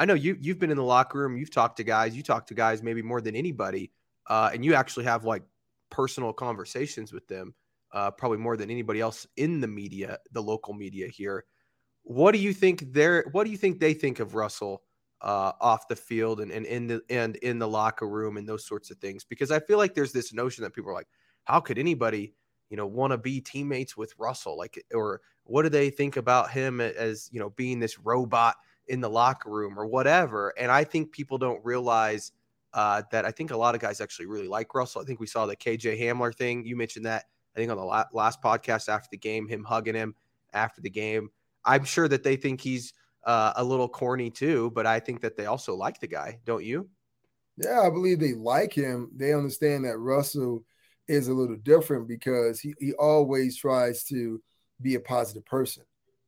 I 0.00 0.06
know 0.06 0.14
you 0.14 0.34
you've 0.40 0.58
been 0.58 0.70
in 0.70 0.78
the 0.78 0.82
locker 0.82 1.18
room, 1.18 1.36
you've 1.36 1.50
talked 1.50 1.76
to 1.76 1.84
guys, 1.84 2.16
you 2.16 2.22
talk 2.22 2.46
to 2.46 2.54
guys 2.54 2.82
maybe 2.82 3.02
more 3.02 3.20
than 3.20 3.36
anybody, 3.36 3.92
uh, 4.28 4.48
and 4.52 4.64
you 4.64 4.72
actually 4.72 5.04
have 5.04 5.26
like 5.26 5.42
personal 5.90 6.32
conversations 6.32 7.12
with 7.12 7.28
them, 7.28 7.54
uh, 7.92 8.10
probably 8.10 8.38
more 8.38 8.56
than 8.56 8.70
anybody 8.70 9.00
else 9.00 9.26
in 9.36 9.60
the 9.60 9.68
media, 9.68 10.16
the 10.32 10.42
local 10.42 10.72
media 10.72 11.06
here. 11.06 11.44
What 12.02 12.32
do 12.32 12.38
you 12.38 12.54
think 12.54 12.94
they're 12.94 13.26
what 13.32 13.44
do 13.44 13.50
you 13.50 13.58
think 13.58 13.78
they 13.78 13.92
think 13.92 14.20
of 14.20 14.34
Russell 14.34 14.82
uh, 15.22 15.52
off 15.60 15.88
the 15.88 15.96
field 15.96 16.40
and, 16.40 16.50
and 16.50 16.66
in 16.66 16.86
the 16.86 17.02
and 17.10 17.36
in 17.36 17.58
the 17.58 17.68
locker 17.68 18.08
room 18.08 18.36
and 18.36 18.48
those 18.48 18.66
sorts 18.66 18.90
of 18.90 18.98
things? 18.98 19.24
Because 19.24 19.50
I 19.50 19.60
feel 19.60 19.78
like 19.78 19.94
there's 19.94 20.12
this 20.12 20.32
notion 20.32 20.64
that 20.64 20.74
people 20.74 20.90
are 20.90 20.94
like, 20.94 21.08
how 21.44 21.60
could 21.60 21.78
anybody 21.78 22.34
you 22.68 22.76
know 22.76 22.86
want 22.86 23.12
to 23.12 23.18
be 23.18 23.40
teammates 23.40 23.96
with 23.96 24.14
Russell? 24.18 24.56
Like, 24.56 24.82
or 24.94 25.20
what 25.44 25.62
do 25.62 25.68
they 25.68 25.90
think 25.90 26.16
about 26.16 26.50
him 26.50 26.80
as 26.80 27.28
you 27.32 27.40
know 27.40 27.50
being 27.50 27.80
this 27.80 27.98
robot? 27.98 28.56
in 28.90 29.00
the 29.00 29.08
locker 29.08 29.48
room 29.48 29.78
or 29.78 29.86
whatever. 29.86 30.52
And 30.58 30.70
I 30.70 30.82
think 30.82 31.12
people 31.12 31.38
don't 31.38 31.64
realize 31.64 32.32
uh, 32.74 33.02
that 33.12 33.24
I 33.24 33.30
think 33.30 33.52
a 33.52 33.56
lot 33.56 33.74
of 33.74 33.80
guys 33.80 34.00
actually 34.00 34.26
really 34.26 34.48
like 34.48 34.74
Russell. 34.74 35.00
I 35.00 35.04
think 35.04 35.20
we 35.20 35.26
saw 35.26 35.46
the 35.46 35.56
KJ 35.56 35.98
Hamler 36.00 36.34
thing. 36.34 36.66
You 36.66 36.76
mentioned 36.76 37.06
that, 37.06 37.24
I 37.56 37.60
think, 37.60 37.70
on 37.70 37.76
the 37.76 37.84
la- 37.84 38.04
last 38.12 38.42
podcast 38.42 38.88
after 38.88 39.08
the 39.10 39.16
game, 39.16 39.48
him 39.48 39.64
hugging 39.64 39.94
him 39.94 40.14
after 40.52 40.80
the 40.80 40.90
game. 40.90 41.30
I'm 41.64 41.84
sure 41.84 42.08
that 42.08 42.24
they 42.24 42.36
think 42.36 42.60
he's 42.60 42.92
uh, 43.24 43.52
a 43.56 43.64
little 43.64 43.88
corny 43.88 44.30
too, 44.30 44.70
but 44.74 44.86
I 44.86 45.00
think 45.00 45.20
that 45.22 45.36
they 45.36 45.46
also 45.46 45.74
like 45.74 46.00
the 46.00 46.06
guy, 46.06 46.38
don't 46.44 46.64
you? 46.64 46.88
Yeah, 47.56 47.80
I 47.80 47.90
believe 47.90 48.20
they 48.20 48.32
like 48.32 48.72
him. 48.72 49.10
They 49.14 49.34
understand 49.34 49.84
that 49.84 49.98
Russell 49.98 50.64
is 51.08 51.28
a 51.28 51.34
little 51.34 51.56
different 51.56 52.08
because 52.08 52.60
he, 52.60 52.74
he 52.78 52.92
always 52.94 53.56
tries 53.56 54.04
to 54.04 54.40
be 54.80 54.94
a 54.94 55.00
positive 55.00 55.44
person. 55.44 55.82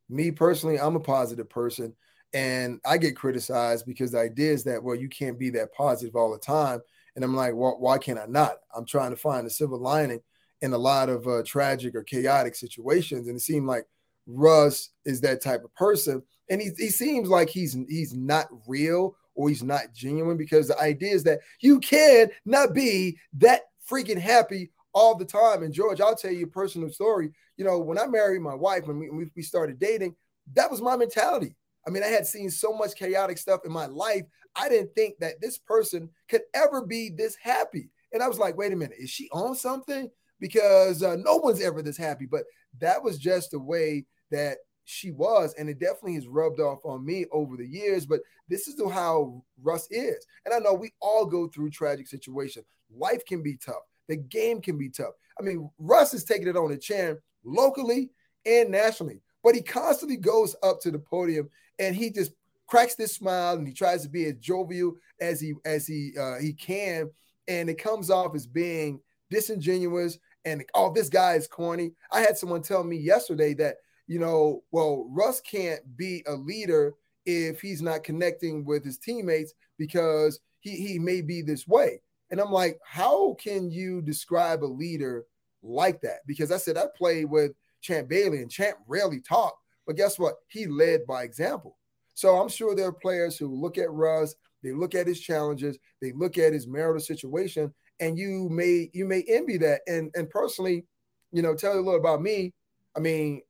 Me 0.09 0.29
personally, 0.31 0.79
I'm 0.79 0.95
a 0.95 0.99
positive 0.99 1.49
person. 1.49 1.95
And 2.33 2.79
I 2.85 2.97
get 2.97 3.15
criticized 3.15 3.85
because 3.85 4.11
the 4.11 4.19
idea 4.19 4.51
is 4.51 4.63
that, 4.65 4.83
well, 4.83 4.95
you 4.95 5.07
can't 5.07 5.39
be 5.39 5.49
that 5.51 5.73
positive 5.73 6.15
all 6.15 6.31
the 6.31 6.39
time. 6.39 6.81
And 7.15 7.23
I'm 7.23 7.35
like, 7.35 7.53
well, 7.55 7.77
why 7.79 7.99
can't 7.99 8.19
I 8.19 8.25
not? 8.27 8.55
I'm 8.75 8.85
trying 8.85 9.11
to 9.11 9.15
find 9.15 9.45
a 9.45 9.51
silver 9.51 9.77
lining 9.77 10.19
in 10.61 10.73
a 10.73 10.77
lot 10.77 11.09
of 11.09 11.27
uh, 11.27 11.43
tragic 11.45 11.93
or 11.95 12.03
chaotic 12.03 12.55
situations. 12.55 13.27
And 13.27 13.37
it 13.37 13.41
seemed 13.41 13.67
like 13.67 13.85
Russ 14.27 14.89
is 15.05 15.21
that 15.21 15.41
type 15.41 15.63
of 15.63 15.73
person. 15.75 16.23
And 16.49 16.61
he, 16.61 16.69
he 16.77 16.89
seems 16.89 17.29
like 17.29 17.49
he's 17.49 17.77
he's 17.87 18.13
not 18.13 18.47
real 18.67 19.15
or 19.35 19.49
he's 19.49 19.63
not 19.63 19.93
genuine 19.93 20.37
because 20.37 20.67
the 20.67 20.79
idea 20.79 21.13
is 21.13 21.23
that 21.23 21.39
you 21.61 21.79
can 21.79 22.29
not 22.45 22.73
be 22.73 23.17
that 23.33 23.61
freaking 23.89 24.19
happy 24.19 24.71
all 24.93 25.15
the 25.15 25.25
time. 25.25 25.63
And 25.63 25.73
George, 25.73 26.01
I'll 26.01 26.15
tell 26.15 26.31
you 26.31 26.45
a 26.45 26.49
personal 26.49 26.89
story. 26.89 27.31
You 27.57 27.65
know, 27.65 27.79
when 27.79 27.97
I 27.97 28.07
married 28.07 28.41
my 28.41 28.55
wife, 28.55 28.85
when 28.87 28.99
we, 28.99 29.31
we 29.35 29.41
started 29.41 29.79
dating, 29.79 30.15
that 30.53 30.69
was 30.69 30.81
my 30.81 30.95
mentality. 30.95 31.55
I 31.85 31.89
mean, 31.89 32.03
I 32.03 32.07
had 32.07 32.25
seen 32.25 32.49
so 32.49 32.73
much 32.73 32.95
chaotic 32.95 33.37
stuff 33.37 33.61
in 33.65 33.71
my 33.71 33.87
life. 33.87 34.23
I 34.55 34.69
didn't 34.69 34.93
think 34.95 35.17
that 35.19 35.41
this 35.41 35.57
person 35.57 36.09
could 36.29 36.41
ever 36.53 36.85
be 36.85 37.09
this 37.09 37.35
happy. 37.35 37.89
And 38.13 38.21
I 38.21 38.27
was 38.27 38.39
like, 38.39 38.55
wait 38.55 38.71
a 38.71 38.75
minute, 38.75 38.97
is 38.97 39.09
she 39.09 39.29
on 39.31 39.55
something? 39.55 40.09
Because 40.39 41.03
uh, 41.03 41.15
no 41.17 41.37
one's 41.37 41.61
ever 41.61 41.81
this 41.81 41.97
happy. 41.97 42.25
But 42.25 42.43
that 42.79 43.03
was 43.03 43.17
just 43.17 43.51
the 43.51 43.59
way 43.59 44.05
that 44.33 44.57
she 44.85 45.11
was. 45.11 45.53
And 45.57 45.69
it 45.69 45.79
definitely 45.79 46.15
has 46.15 46.27
rubbed 46.27 46.59
off 46.59 46.79
on 46.83 47.05
me 47.05 47.25
over 47.31 47.55
the 47.55 47.65
years. 47.65 48.05
But 48.05 48.21
this 48.49 48.67
is 48.67 48.79
how 48.91 49.43
Russ 49.61 49.87
is. 49.89 50.25
And 50.45 50.53
I 50.53 50.59
know 50.59 50.73
we 50.73 50.93
all 51.01 51.25
go 51.25 51.47
through 51.47 51.71
tragic 51.71 52.07
situations. 52.07 52.65
Life 52.95 53.25
can 53.25 53.41
be 53.41 53.57
tough. 53.57 53.83
The 54.09 54.17
game 54.17 54.61
can 54.61 54.77
be 54.77 54.89
tough. 54.89 55.13
I 55.39 55.43
mean, 55.43 55.69
Russ 55.79 56.13
is 56.13 56.23
taking 56.23 56.47
it 56.47 56.57
on 56.57 56.69
the 56.69 56.77
chin 56.77 57.17
locally 57.43 58.11
and 58.45 58.69
nationally, 58.69 59.21
but 59.43 59.55
he 59.55 59.61
constantly 59.61 60.17
goes 60.17 60.55
up 60.61 60.81
to 60.81 60.91
the 60.91 60.99
podium 60.99 61.49
and 61.79 61.95
he 61.95 62.11
just 62.11 62.33
cracks 62.67 62.95
this 62.95 63.15
smile 63.15 63.55
and 63.55 63.67
he 63.67 63.73
tries 63.73 64.03
to 64.03 64.09
be 64.09 64.25
as 64.25 64.35
jovial 64.35 64.93
as 65.19 65.39
he 65.39 65.53
as 65.65 65.87
he 65.87 66.11
uh, 66.19 66.37
he 66.39 66.53
can, 66.53 67.09
and 67.47 67.69
it 67.69 67.77
comes 67.77 68.09
off 68.09 68.35
as 68.35 68.45
being 68.45 68.99
disingenuous 69.29 70.19
and 70.45 70.63
oh, 70.73 70.91
this 70.91 71.09
guy 71.09 71.35
is 71.35 71.47
corny. 71.47 71.93
I 72.11 72.21
had 72.21 72.37
someone 72.37 72.61
tell 72.61 72.83
me 72.83 72.97
yesterday 72.97 73.53
that 73.55 73.77
you 74.07 74.19
know, 74.19 74.63
well, 74.71 75.07
Russ 75.09 75.41
can't 75.41 75.81
be 75.97 76.23
a 76.27 76.33
leader 76.33 76.93
if 77.25 77.61
he's 77.61 77.81
not 77.81 78.03
connecting 78.03 78.65
with 78.65 78.83
his 78.83 78.97
teammates 78.97 79.53
because 79.77 80.39
he 80.59 80.75
he 80.75 80.99
may 80.99 81.21
be 81.21 81.41
this 81.41 81.67
way. 81.67 82.01
And 82.31 82.39
I'm 82.39 82.51
like, 82.51 82.79
how 82.85 83.35
can 83.35 83.69
you 83.71 84.01
describe 84.01 84.63
a 84.63 84.65
leader 84.65 85.25
like 85.61 86.01
that? 86.01 86.19
Because 86.25 86.51
I 86.51 86.57
said 86.57 86.77
I 86.77 86.85
played 86.97 87.25
with 87.25 87.51
Champ 87.81 88.09
Bailey 88.09 88.39
and 88.41 88.51
Champ 88.51 88.77
rarely 88.87 89.21
talked, 89.21 89.59
but 89.85 89.95
guess 89.95 90.17
what? 90.17 90.35
He 90.47 90.65
led 90.65 91.05
by 91.05 91.23
example. 91.23 91.77
So 92.15 92.37
I'm 92.37 92.49
sure 92.49 92.75
there 92.75 92.87
are 92.87 92.93
players 92.93 93.37
who 93.37 93.47
look 93.47 93.77
at 93.77 93.91
Russ, 93.91 94.35
they 94.63 94.71
look 94.71 94.95
at 94.95 95.07
his 95.07 95.19
challenges, 95.19 95.77
they 96.01 96.11
look 96.11 96.37
at 96.37 96.53
his 96.53 96.67
marital 96.67 97.01
situation, 97.01 97.73
and 97.99 98.17
you 98.17 98.49
may 98.49 98.89
you 98.93 99.05
may 99.05 99.23
envy 99.27 99.57
that. 99.57 99.81
And 99.87 100.11
and 100.15 100.29
personally, 100.29 100.85
you 101.31 101.41
know, 101.41 101.55
tell 101.55 101.73
you 101.73 101.79
a 101.79 101.83
little 101.83 101.99
about 101.99 102.21
me. 102.21 102.53
I 102.95 102.99
mean, 102.99 103.41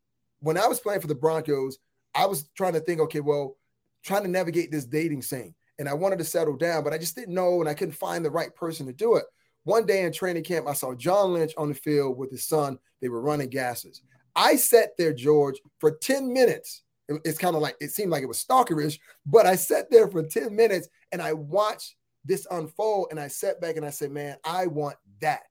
when 0.44 0.58
I 0.58 0.68
was 0.68 0.82
playing 0.82 1.00
for 1.00 1.08
the 1.08 1.16
Broncos, 1.16 1.80
I 2.14 2.26
was 2.26 2.50
trying 2.56 2.74
to 2.74 2.82
think, 2.82 3.00
okay, 3.00 3.22
well, 3.22 3.56
trying 4.04 4.24
to 4.24 4.30
navigate 4.30 4.72
this 4.72 4.86
dating 4.86 5.22
scene. 5.22 5.56
And 5.80 5.88
I 5.88 5.94
wanted 5.94 6.20
to 6.20 6.26
settle 6.26 6.58
down, 6.58 6.84
but 6.84 6.94
I 6.94 6.98
just 6.98 7.16
didn't 7.16 7.34
know 7.34 7.62
and 7.62 7.70
I 7.70 7.74
couldn't 7.74 7.96
find 7.96 8.24
the 8.24 8.30
right 8.30 8.54
person 8.54 8.86
to 8.86 8.94
do 8.94 9.16
it. 9.16 9.24
One 9.64 9.86
day 9.86 10.04
in 10.04 10.12
training 10.12 10.44
camp, 10.44 10.68
I 10.68 10.74
saw 10.74 10.94
John 10.94 11.34
Lynch 11.34 11.54
on 11.58 11.70
the 11.70 11.76
field 11.76 12.18
with 12.18 12.30
his 12.30 12.46
son. 12.46 12.78
They 13.02 13.08
were 13.08 13.22
running 13.22 13.50
gassers. 13.50 14.02
I 14.36 14.58
sat 14.58 14.90
there, 14.98 15.14
George, 15.14 15.62
for 15.80 15.92
10 15.92 16.32
minutes. 16.32 16.84
It's 17.08 17.38
kind 17.38 17.56
of 17.56 17.62
like 17.62 17.78
it 17.80 17.92
seemed 17.92 18.12
like 18.12 18.24
it 18.24 18.28
was 18.28 18.44
stalkerish, 18.44 19.00
but 19.26 19.46
I 19.46 19.56
sat 19.56 19.90
there 19.90 20.10
for 20.10 20.24
10 20.24 20.54
minutes 20.54 20.90
and 21.14 21.22
I 21.22 21.34
watched 21.34 21.96
this 22.26 22.46
unfold 22.52 23.08
and 23.12 23.20
I 23.20 23.30
sat 23.30 23.62
back 23.62 23.78
and 23.78 23.86
I 23.86 23.92
said, 23.92 24.12
man, 24.12 24.38
I 24.44 24.68
want 24.68 24.98
that. 25.22 25.44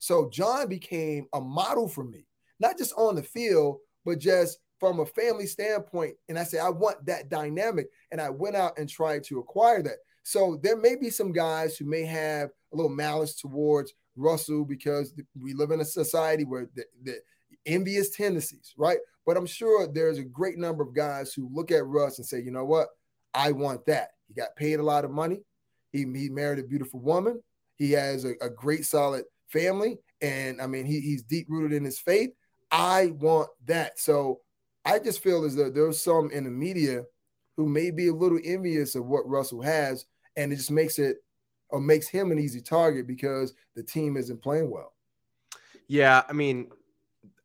So 0.00 0.28
John 0.28 0.68
became 0.68 1.26
a 1.32 1.40
model 1.40 1.86
for 1.86 2.04
me, 2.04 2.26
not 2.58 2.78
just 2.78 2.94
on 2.96 3.14
the 3.14 3.22
field, 3.22 3.78
but 4.04 4.18
just 4.18 4.58
from 4.78 5.00
a 5.00 5.06
family 5.06 5.46
standpoint. 5.46 6.14
And 6.28 6.38
I 6.38 6.44
said, 6.44 6.60
I 6.60 6.70
want 6.70 7.04
that 7.06 7.28
dynamic. 7.28 7.88
And 8.10 8.20
I 8.20 8.30
went 8.30 8.56
out 8.56 8.78
and 8.78 8.88
tried 8.88 9.24
to 9.24 9.38
acquire 9.38 9.82
that. 9.82 9.98
So 10.22 10.58
there 10.62 10.76
may 10.76 10.96
be 10.96 11.10
some 11.10 11.32
guys 11.32 11.76
who 11.76 11.84
may 11.84 12.04
have 12.04 12.50
a 12.72 12.76
little 12.76 12.90
malice 12.90 13.34
towards 13.34 13.92
Russell 14.16 14.64
because 14.64 15.14
we 15.38 15.54
live 15.54 15.70
in 15.70 15.80
a 15.80 15.84
society 15.84 16.44
where 16.44 16.68
the, 16.74 16.84
the 17.02 17.20
envious 17.66 18.10
tendencies, 18.10 18.74
right? 18.76 18.98
But 19.26 19.36
I'm 19.36 19.46
sure 19.46 19.86
there's 19.86 20.18
a 20.18 20.24
great 20.24 20.58
number 20.58 20.82
of 20.82 20.94
guys 20.94 21.34
who 21.34 21.50
look 21.52 21.70
at 21.70 21.86
Russ 21.86 22.18
and 22.18 22.26
say, 22.26 22.40
you 22.40 22.50
know 22.50 22.64
what? 22.64 22.88
I 23.34 23.52
want 23.52 23.86
that. 23.86 24.10
He 24.28 24.34
got 24.34 24.56
paid 24.56 24.80
a 24.80 24.84
lot 24.84 25.04
of 25.04 25.10
money. 25.10 25.42
He, 25.92 26.00
he 26.00 26.28
married 26.28 26.58
a 26.58 26.64
beautiful 26.64 27.00
woman. 27.00 27.42
He 27.76 27.92
has 27.92 28.24
a, 28.24 28.32
a 28.40 28.50
great, 28.50 28.84
solid 28.84 29.24
family. 29.48 29.98
And 30.22 30.60
I 30.60 30.66
mean, 30.66 30.86
he, 30.86 31.00
he's 31.00 31.22
deep 31.22 31.46
rooted 31.48 31.76
in 31.76 31.84
his 31.84 31.98
faith. 31.98 32.30
I 32.70 33.14
want 33.18 33.50
that. 33.66 33.98
So 33.98 34.40
I 34.84 34.98
just 34.98 35.22
feel 35.22 35.44
as 35.44 35.56
though 35.56 35.70
there's 35.70 36.02
some 36.02 36.30
in 36.30 36.44
the 36.44 36.50
media 36.50 37.04
who 37.56 37.68
may 37.68 37.90
be 37.90 38.08
a 38.08 38.14
little 38.14 38.38
envious 38.44 38.94
of 38.94 39.06
what 39.06 39.28
Russell 39.28 39.62
has, 39.62 40.06
and 40.36 40.52
it 40.52 40.56
just 40.56 40.70
makes 40.70 40.98
it 40.98 41.18
or 41.68 41.80
makes 41.80 42.08
him 42.08 42.32
an 42.32 42.38
easy 42.38 42.60
target 42.60 43.06
because 43.06 43.54
the 43.76 43.82
team 43.82 44.16
isn't 44.16 44.42
playing 44.42 44.70
well. 44.70 44.94
Yeah, 45.88 46.22
I 46.28 46.32
mean, 46.32 46.70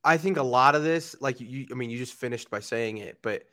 I 0.04 0.18
think 0.18 0.38
a 0.38 0.44
lot 0.44 0.76
of 0.76 0.84
this, 0.84 1.16
like 1.20 1.40
you, 1.40 1.66
I 1.72 1.76
mean, 1.76 1.90
you 1.90 1.98
just 1.98 2.14
finished 2.14 2.50
by 2.50 2.60
saying 2.60 2.98
it, 2.98 3.18
but 3.22 3.44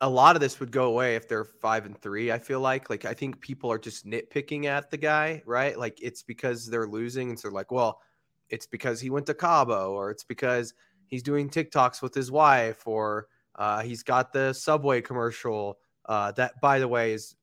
a 0.00 0.08
lot 0.08 0.34
of 0.34 0.40
this 0.40 0.58
would 0.58 0.72
go 0.72 0.84
away 0.84 1.14
if 1.14 1.28
they're 1.28 1.44
five 1.44 1.86
and 1.86 1.96
three. 2.00 2.32
I 2.32 2.38
feel 2.38 2.60
like, 2.60 2.90
like 2.90 3.04
I 3.04 3.14
think 3.14 3.40
people 3.40 3.70
are 3.70 3.78
just 3.78 4.06
nitpicking 4.06 4.64
at 4.64 4.90
the 4.90 4.96
guy, 4.96 5.42
right? 5.46 5.78
Like 5.78 6.02
it's 6.02 6.22
because 6.22 6.66
they're 6.66 6.88
losing, 6.88 7.28
and 7.28 7.38
so 7.38 7.50
like, 7.50 7.70
well, 7.70 8.00
it's 8.48 8.66
because 8.66 9.00
he 9.00 9.10
went 9.10 9.26
to 9.26 9.34
Cabo, 9.34 9.92
or 9.92 10.10
it's 10.10 10.24
because 10.24 10.74
he's 11.12 11.22
doing 11.22 11.50
TikToks 11.50 12.00
with 12.00 12.14
his 12.14 12.30
wife, 12.30 12.88
or 12.88 13.28
uh, 13.56 13.82
he's 13.82 14.02
got 14.02 14.32
the 14.32 14.52
Subway 14.54 15.02
commercial. 15.02 15.78
Uh, 16.06 16.32
that, 16.32 16.58
by 16.62 16.78
the 16.78 16.88
way, 16.88 17.12
is 17.12 17.36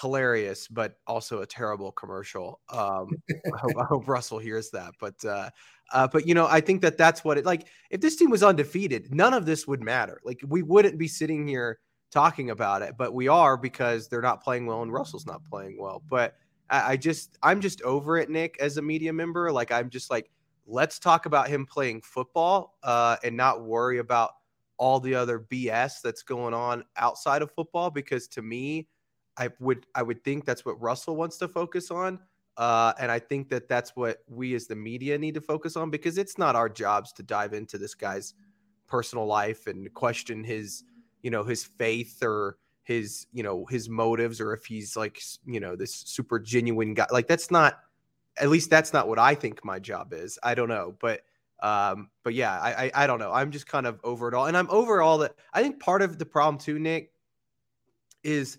hilarious, 0.00 0.66
but 0.66 0.96
also 1.06 1.42
a 1.42 1.46
terrible 1.46 1.92
commercial. 1.92 2.60
Um, 2.70 3.10
I, 3.30 3.58
hope, 3.58 3.72
I, 3.78 3.84
hope, 3.88 4.08
Russell 4.08 4.38
hears 4.38 4.70
that. 4.70 4.94
But, 4.98 5.22
uh, 5.22 5.50
uh, 5.92 6.08
but 6.08 6.26
you 6.26 6.34
know, 6.34 6.46
I 6.46 6.62
think 6.62 6.80
that 6.80 6.96
that's 6.96 7.22
what 7.22 7.36
it 7.36 7.44
like. 7.44 7.68
If 7.90 8.00
this 8.00 8.16
team 8.16 8.30
was 8.30 8.42
undefeated, 8.42 9.14
none 9.14 9.34
of 9.34 9.44
this 9.44 9.68
would 9.68 9.82
matter. 9.82 10.20
Like 10.24 10.40
we 10.48 10.62
wouldn't 10.62 10.98
be 10.98 11.06
sitting 11.06 11.46
here 11.46 11.80
talking 12.10 12.48
about 12.50 12.80
it, 12.80 12.94
but 12.96 13.12
we 13.12 13.28
are 13.28 13.58
because 13.58 14.08
they're 14.08 14.22
not 14.22 14.42
playing 14.42 14.64
well 14.64 14.82
and 14.82 14.92
Russell's 14.92 15.26
not 15.26 15.44
playing 15.44 15.76
well. 15.78 16.02
But 16.08 16.36
I, 16.70 16.92
I 16.92 16.96
just, 16.96 17.36
I'm 17.42 17.60
just 17.60 17.82
over 17.82 18.16
it, 18.16 18.30
Nick, 18.30 18.56
as 18.60 18.78
a 18.78 18.82
media 18.82 19.12
member. 19.12 19.52
Like 19.52 19.70
I'm 19.70 19.90
just 19.90 20.10
like 20.10 20.30
let's 20.66 20.98
talk 20.98 21.26
about 21.26 21.48
him 21.48 21.66
playing 21.66 22.02
football 22.02 22.78
uh, 22.82 23.16
and 23.22 23.36
not 23.36 23.62
worry 23.62 23.98
about 23.98 24.30
all 24.76 25.00
the 25.00 25.14
other 25.14 25.38
BS 25.38 26.00
that's 26.02 26.22
going 26.22 26.54
on 26.54 26.84
outside 26.96 27.42
of 27.42 27.50
football. 27.52 27.90
Because 27.90 28.26
to 28.28 28.42
me, 28.42 28.88
I 29.36 29.50
would 29.60 29.86
I 29.94 30.02
would 30.02 30.22
think 30.24 30.44
that's 30.44 30.64
what 30.64 30.80
Russell 30.80 31.16
wants 31.16 31.38
to 31.38 31.48
focus 31.48 31.90
on, 31.90 32.20
uh, 32.56 32.92
and 33.00 33.10
I 33.10 33.18
think 33.18 33.48
that 33.50 33.68
that's 33.68 33.96
what 33.96 34.18
we 34.28 34.54
as 34.54 34.66
the 34.66 34.76
media 34.76 35.18
need 35.18 35.34
to 35.34 35.40
focus 35.40 35.76
on 35.76 35.90
because 35.90 36.18
it's 36.18 36.38
not 36.38 36.56
our 36.56 36.68
jobs 36.68 37.12
to 37.14 37.22
dive 37.22 37.52
into 37.52 37.78
this 37.78 37.94
guy's 37.94 38.34
personal 38.86 39.26
life 39.26 39.66
and 39.66 39.92
question 39.94 40.44
his 40.44 40.84
you 41.22 41.30
know 41.30 41.42
his 41.42 41.64
faith 41.64 42.22
or 42.22 42.58
his 42.84 43.26
you 43.32 43.42
know 43.42 43.64
his 43.66 43.88
motives 43.88 44.40
or 44.40 44.52
if 44.52 44.66
he's 44.66 44.96
like 44.96 45.20
you 45.46 45.58
know 45.58 45.74
this 45.74 45.94
super 45.94 46.38
genuine 46.38 46.94
guy 46.94 47.06
like 47.10 47.26
that's 47.26 47.50
not 47.50 47.80
at 48.36 48.48
least 48.48 48.70
that's 48.70 48.92
not 48.92 49.08
what 49.08 49.18
I 49.18 49.34
think 49.34 49.64
my 49.64 49.78
job 49.78 50.12
is. 50.12 50.38
I 50.42 50.54
don't 50.54 50.68
know, 50.68 50.94
but 51.00 51.22
um, 51.62 52.10
but 52.22 52.34
yeah, 52.34 52.58
I, 52.60 52.86
I, 52.86 52.90
I 53.04 53.06
don't 53.06 53.18
know. 53.18 53.32
I'm 53.32 53.50
just 53.50 53.66
kind 53.66 53.86
of 53.86 54.00
over 54.04 54.28
it 54.28 54.34
all, 54.34 54.46
and 54.46 54.56
I'm 54.56 54.68
over 54.70 55.00
all 55.00 55.18
that. 55.18 55.34
I 55.52 55.62
think 55.62 55.80
part 55.80 56.02
of 56.02 56.18
the 56.18 56.26
problem 56.26 56.58
too, 56.58 56.78
Nick, 56.78 57.12
is 58.22 58.58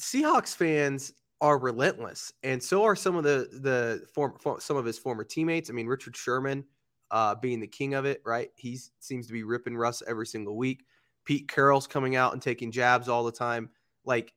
Seahawks 0.00 0.54
fans 0.54 1.12
are 1.40 1.58
relentless, 1.58 2.32
and 2.42 2.62
so 2.62 2.84
are 2.84 2.96
some 2.96 3.16
of 3.16 3.24
the 3.24 3.48
the 3.52 4.06
form, 4.14 4.34
some 4.58 4.76
of 4.76 4.84
his 4.84 4.98
former 4.98 5.24
teammates. 5.24 5.68
I 5.68 5.72
mean, 5.72 5.86
Richard 5.86 6.16
Sherman, 6.16 6.64
uh, 7.10 7.34
being 7.34 7.60
the 7.60 7.66
king 7.66 7.94
of 7.94 8.04
it, 8.04 8.22
right? 8.24 8.50
He 8.56 8.78
seems 9.00 9.26
to 9.26 9.32
be 9.32 9.42
ripping 9.42 9.76
Russ 9.76 10.02
every 10.06 10.26
single 10.26 10.56
week. 10.56 10.84
Pete 11.24 11.48
Carroll's 11.48 11.86
coming 11.86 12.16
out 12.16 12.32
and 12.32 12.40
taking 12.40 12.70
jabs 12.70 13.08
all 13.08 13.24
the 13.24 13.32
time. 13.32 13.70
Like 14.04 14.32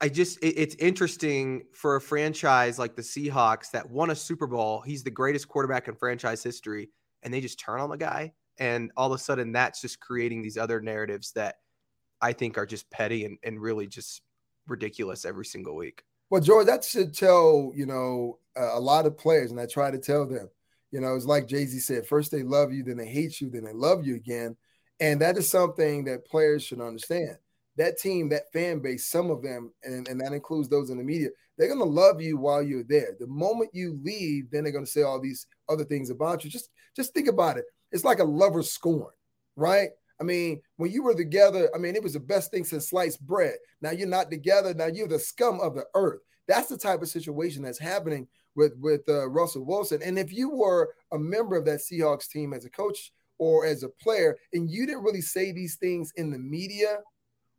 I 0.00 0.08
just 0.08 0.38
it, 0.42 0.58
it's 0.58 0.74
interesting 0.76 1.64
for 1.72 1.96
a 1.96 2.00
franchise 2.00 2.78
like 2.78 2.96
the 2.96 3.02
Seahawks 3.02 3.70
that 3.70 3.88
won 3.88 4.10
a 4.10 4.14
Super 4.14 4.46
Bowl. 4.46 4.82
He's 4.82 5.02
the 5.02 5.10
greatest 5.10 5.48
quarterback 5.48 5.88
in 5.88 5.94
franchise 5.94 6.42
history, 6.42 6.90
and 7.22 7.32
they 7.32 7.40
just 7.40 7.58
turn 7.58 7.80
on 7.80 7.90
the 7.90 7.96
guy, 7.96 8.32
and 8.58 8.90
all 8.96 9.12
of 9.12 9.18
a 9.18 9.22
sudden 9.22 9.52
that's 9.52 9.80
just 9.80 10.00
creating 10.00 10.42
these 10.42 10.58
other 10.58 10.80
narratives 10.80 11.32
that 11.32 11.56
I 12.20 12.32
think 12.32 12.58
are 12.58 12.66
just 12.66 12.90
petty 12.90 13.24
and, 13.24 13.38
and 13.42 13.60
really 13.60 13.86
just 13.86 14.22
ridiculous 14.66 15.24
every 15.24 15.44
single 15.46 15.76
week. 15.76 16.02
Well, 16.28 16.42
George, 16.42 16.66
that 16.66 16.84
should 16.84 17.14
tell 17.14 17.72
you 17.74 17.86
know 17.86 18.38
a 18.54 18.80
lot 18.80 19.06
of 19.06 19.16
players, 19.16 19.50
and 19.50 19.60
I 19.60 19.66
try 19.66 19.90
to 19.90 19.98
tell 19.98 20.26
them. 20.26 20.48
You 20.92 21.00
know, 21.00 21.14
it's 21.14 21.26
like 21.26 21.48
Jay 21.48 21.64
Z 21.64 21.78
said: 21.80 22.06
first 22.06 22.30
they 22.30 22.42
love 22.42 22.72
you, 22.72 22.82
then 22.82 22.98
they 22.98 23.08
hate 23.08 23.40
you, 23.40 23.48
then 23.48 23.64
they 23.64 23.72
love 23.72 24.06
you 24.06 24.14
again, 24.14 24.56
and 25.00 25.22
that 25.22 25.38
is 25.38 25.48
something 25.48 26.04
that 26.04 26.26
players 26.26 26.64
should 26.64 26.82
understand 26.82 27.38
that 27.76 27.98
team, 27.98 28.28
that 28.30 28.52
fan 28.52 28.80
base, 28.80 29.06
some 29.06 29.30
of 29.30 29.42
them, 29.42 29.72
and, 29.82 30.08
and 30.08 30.20
that 30.20 30.32
includes 30.32 30.68
those 30.68 30.90
in 30.90 30.98
the 30.98 31.04
media, 31.04 31.28
they're 31.56 31.68
going 31.68 31.80
to 31.80 31.84
love 31.84 32.20
you 32.20 32.36
while 32.36 32.62
you're 32.62 32.84
there. 32.84 33.16
The 33.18 33.26
moment 33.26 33.70
you 33.72 33.98
leave, 34.02 34.50
then 34.50 34.64
they're 34.64 34.72
going 34.72 34.84
to 34.84 34.90
say 34.90 35.02
all 35.02 35.20
these 35.20 35.46
other 35.68 35.84
things 35.84 36.10
about 36.10 36.44
you. 36.44 36.50
Just 36.50 36.70
just 36.94 37.12
think 37.14 37.28
about 37.28 37.58
it. 37.58 37.64
It's 37.92 38.04
like 38.04 38.18
a 38.18 38.24
lover's 38.24 38.70
scorn, 38.70 39.12
right? 39.56 39.90
I 40.20 40.24
mean, 40.24 40.62
when 40.76 40.90
you 40.90 41.02
were 41.02 41.14
together, 41.14 41.70
I 41.74 41.78
mean, 41.78 41.94
it 41.94 42.02
was 42.02 42.14
the 42.14 42.20
best 42.20 42.50
thing 42.50 42.64
since 42.64 42.88
sliced 42.88 43.24
bread. 43.26 43.56
Now 43.82 43.90
you're 43.90 44.08
not 44.08 44.30
together. 44.30 44.72
Now 44.72 44.86
you're 44.86 45.08
the 45.08 45.18
scum 45.18 45.60
of 45.60 45.74
the 45.74 45.84
earth. 45.94 46.20
That's 46.48 46.68
the 46.68 46.78
type 46.78 47.02
of 47.02 47.08
situation 47.08 47.62
that's 47.62 47.78
happening 47.78 48.28
with 48.54 48.72
with 48.78 49.02
uh, 49.08 49.28
Russell 49.28 49.64
Wilson. 49.64 50.02
And 50.02 50.18
if 50.18 50.32
you 50.32 50.50
were 50.50 50.94
a 51.12 51.18
member 51.18 51.56
of 51.56 51.64
that 51.66 51.80
Seahawks 51.80 52.28
team 52.28 52.52
as 52.52 52.64
a 52.64 52.70
coach 52.70 53.12
or 53.38 53.66
as 53.66 53.82
a 53.82 53.88
player, 53.88 54.36
and 54.52 54.70
you 54.70 54.86
didn't 54.86 55.02
really 55.02 55.20
say 55.20 55.52
these 55.52 55.76
things 55.76 56.12
in 56.16 56.30
the 56.30 56.38
media, 56.38 56.98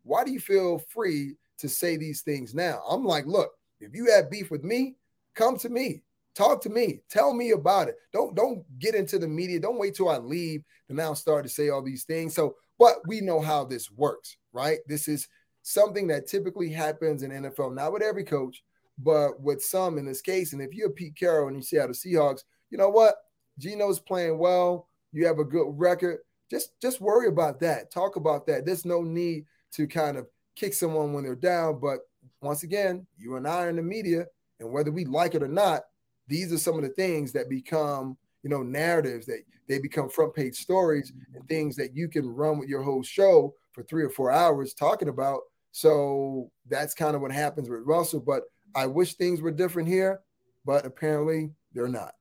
why 0.07 0.23
do 0.23 0.31
you 0.31 0.39
feel 0.39 0.79
free 0.89 1.35
to 1.59 1.69
say 1.69 1.97
these 1.97 2.21
things 2.21 2.55
now? 2.55 2.81
I'm 2.89 3.03
like, 3.03 3.25
look, 3.25 3.51
if 3.79 3.93
you 3.93 4.11
have 4.11 4.31
beef 4.31 4.49
with 4.49 4.63
me, 4.63 4.95
come 5.35 5.57
to 5.57 5.69
me. 5.69 6.03
Talk 6.35 6.61
to 6.63 6.69
me. 6.69 7.01
Tell 7.09 7.33
me 7.33 7.51
about 7.51 7.87
it. 7.87 7.95
Don't 8.13 8.35
don't 8.35 8.63
get 8.79 8.93
into 8.93 9.17
the 9.17 9.27
media. 9.27 9.59
Don't 9.59 9.79
wait 9.79 9.95
till 9.95 10.09
I 10.09 10.17
leave 10.17 10.63
to 10.87 10.93
now 10.93 11.13
start 11.13 11.43
to 11.43 11.49
say 11.49 11.69
all 11.69 11.81
these 11.81 12.03
things. 12.03 12.35
So, 12.35 12.55
but 12.77 12.97
we 13.07 13.21
know 13.21 13.41
how 13.41 13.65
this 13.65 13.89
works, 13.89 14.37
right? 14.53 14.77
This 14.87 15.07
is 15.07 15.27
something 15.63 16.07
that 16.07 16.27
typically 16.27 16.69
happens 16.69 17.23
in 17.23 17.31
NFL, 17.31 17.73
not 17.73 17.91
with 17.91 18.03
every 18.03 18.23
coach, 18.23 18.63
but 18.99 19.41
with 19.41 19.63
some 19.63 19.97
in 19.97 20.05
this 20.05 20.21
case, 20.21 20.53
and 20.53 20.61
if 20.61 20.73
you're 20.73 20.91
Pete 20.91 21.15
Carroll 21.15 21.47
and 21.47 21.57
you 21.57 21.63
see 21.63 21.77
the 21.77 21.87
Seahawks, 21.87 22.43
you 22.69 22.77
know 22.77 22.89
what? 22.89 23.15
Geno's 23.57 23.99
playing 23.99 24.37
well. 24.37 24.87
You 25.11 25.25
have 25.25 25.39
a 25.39 25.43
good 25.43 25.67
record. 25.75 26.19
Just 26.49 26.79
just 26.81 27.01
worry 27.01 27.27
about 27.27 27.59
that. 27.61 27.91
Talk 27.91 28.15
about 28.15 28.45
that. 28.47 28.65
There's 28.65 28.85
no 28.85 29.01
need 29.01 29.45
to 29.73 29.87
kind 29.87 30.17
of 30.17 30.27
kick 30.55 30.73
someone 30.73 31.13
when 31.13 31.23
they're 31.23 31.35
down. 31.35 31.79
But 31.79 31.99
once 32.41 32.63
again, 32.63 33.05
you 33.17 33.35
and 33.35 33.47
I 33.47 33.65
are 33.65 33.69
in 33.69 33.75
the 33.75 33.81
media, 33.81 34.25
and 34.59 34.71
whether 34.71 34.91
we 34.91 35.05
like 35.05 35.35
it 35.35 35.43
or 35.43 35.47
not, 35.47 35.83
these 36.27 36.51
are 36.51 36.57
some 36.57 36.75
of 36.75 36.83
the 36.83 36.89
things 36.89 37.31
that 37.33 37.49
become, 37.49 38.17
you 38.43 38.49
know, 38.49 38.63
narratives 38.63 39.25
that 39.27 39.41
they 39.67 39.79
become 39.79 40.09
front 40.09 40.33
page 40.33 40.55
stories 40.55 41.13
and 41.33 41.47
things 41.47 41.75
that 41.75 41.95
you 41.95 42.07
can 42.07 42.27
run 42.27 42.57
with 42.57 42.69
your 42.69 42.81
whole 42.81 43.03
show 43.03 43.53
for 43.73 43.83
three 43.83 44.03
or 44.03 44.09
four 44.09 44.31
hours 44.31 44.73
talking 44.73 45.09
about. 45.09 45.41
So 45.71 46.49
that's 46.67 46.93
kind 46.93 47.15
of 47.15 47.21
what 47.21 47.31
happens 47.31 47.69
with 47.69 47.81
Russell. 47.85 48.19
But 48.19 48.43
I 48.75 48.87
wish 48.87 49.13
things 49.13 49.41
were 49.41 49.51
different 49.51 49.87
here, 49.87 50.21
but 50.65 50.85
apparently 50.85 51.51
they're 51.73 51.87
not. 51.87 52.13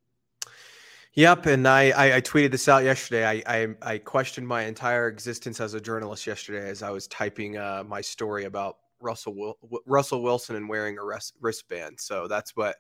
Yep, 1.17 1.47
and 1.47 1.67
I, 1.67 1.91
I, 1.91 2.17
I 2.17 2.21
tweeted 2.21 2.51
this 2.51 2.69
out 2.69 2.85
yesterday. 2.85 3.27
I, 3.27 3.43
I, 3.47 3.75
I 3.81 3.99
questioned 3.99 4.47
my 4.47 4.65
entire 4.65 5.09
existence 5.09 5.61
as 5.61 5.73
a 5.73 5.81
journalist 5.81 6.27
yesterday 6.27 6.69
as 6.69 6.83
I 6.83 6.91
was 6.91 7.07
typing 7.09 7.57
uh, 7.57 7.85
my 7.87 8.03
story 8.03 8.45
about 8.45 8.77
Russell 9.01 9.57
Russell 9.87 10.23
Wilson 10.23 10.57
and 10.57 10.69
wearing 10.69 10.99
a 10.99 11.05
wrist, 11.05 11.35
wristband. 11.41 11.99
So 11.99 12.29
that's 12.29 12.55
what 12.55 12.77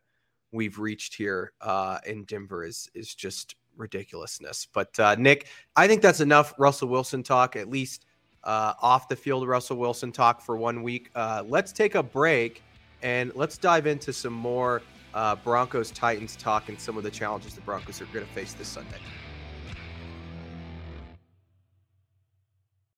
we've 0.52 0.78
reached 0.78 1.14
here 1.14 1.52
uh, 1.62 1.98
in 2.06 2.24
Denver 2.24 2.62
is 2.62 2.90
is 2.94 3.14
just 3.14 3.56
ridiculousness. 3.74 4.68
But 4.70 4.98
uh, 5.00 5.14
Nick, 5.14 5.48
I 5.74 5.86
think 5.88 6.02
that's 6.02 6.20
enough 6.20 6.52
Russell 6.58 6.88
Wilson 6.88 7.22
talk. 7.22 7.56
At 7.56 7.70
least 7.70 8.04
uh, 8.44 8.74
off 8.82 9.08
the 9.08 9.16
field 9.16 9.48
Russell 9.48 9.78
Wilson 9.78 10.12
talk 10.12 10.42
for 10.42 10.58
one 10.58 10.82
week. 10.82 11.10
Uh, 11.14 11.42
let's 11.46 11.72
take 11.72 11.94
a 11.94 12.02
break 12.02 12.62
and 13.02 13.34
let's 13.34 13.56
dive 13.56 13.86
into 13.86 14.12
some 14.12 14.34
more 14.34 14.82
uh, 15.16 15.34
Broncos 15.34 15.90
Titans 15.90 16.36
talk 16.36 16.68
and 16.68 16.78
some 16.78 16.98
of 16.98 17.02
the 17.02 17.10
challenges 17.10 17.54
the 17.54 17.62
Broncos 17.62 18.02
are 18.02 18.06
going 18.06 18.24
to 18.24 18.32
face 18.32 18.52
this 18.52 18.68
Sunday. 18.68 18.98